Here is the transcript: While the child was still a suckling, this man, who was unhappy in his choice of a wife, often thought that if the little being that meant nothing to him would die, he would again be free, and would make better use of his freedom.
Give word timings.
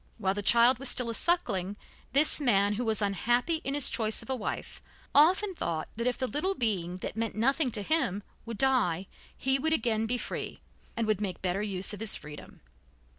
While 0.17 0.33
the 0.33 0.41
child 0.41 0.79
was 0.79 0.89
still 0.89 1.11
a 1.11 1.13
suckling, 1.13 1.75
this 2.11 2.41
man, 2.41 2.73
who 2.73 2.83
was 2.83 3.03
unhappy 3.03 3.57
in 3.63 3.75
his 3.75 3.87
choice 3.87 4.23
of 4.23 4.31
a 4.31 4.35
wife, 4.35 4.81
often 5.13 5.53
thought 5.53 5.89
that 5.95 6.07
if 6.07 6.17
the 6.17 6.25
little 6.25 6.55
being 6.55 6.97
that 7.05 7.15
meant 7.15 7.35
nothing 7.35 7.69
to 7.73 7.83
him 7.83 8.23
would 8.43 8.57
die, 8.57 9.05
he 9.37 9.59
would 9.59 9.73
again 9.73 10.07
be 10.07 10.17
free, 10.17 10.59
and 10.97 11.05
would 11.05 11.21
make 11.21 11.43
better 11.43 11.61
use 11.61 11.93
of 11.93 11.99
his 11.99 12.15
freedom. 12.15 12.61